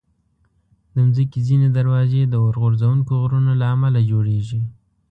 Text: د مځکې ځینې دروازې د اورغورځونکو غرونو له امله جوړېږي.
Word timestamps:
د 0.93 0.95
مځکې 1.07 1.39
ځینې 1.47 1.67
دروازې 1.77 2.21
د 2.27 2.33
اورغورځونکو 2.43 3.11
غرونو 3.23 3.51
له 3.61 3.65
امله 3.75 3.99
جوړېږي. 4.11 4.61